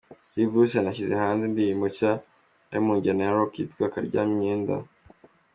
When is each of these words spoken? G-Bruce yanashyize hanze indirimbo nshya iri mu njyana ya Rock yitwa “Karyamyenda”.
G-Bruce 0.35 0.75
yanashyize 0.77 1.13
hanze 1.21 1.43
indirimbo 1.45 1.85
nshya 1.91 2.11
iri 2.69 2.79
mu 2.85 2.91
njyana 2.97 3.21
ya 3.23 3.33
Rock 3.37 3.53
yitwa 3.59 3.91
“Karyamyenda”. 3.93 4.75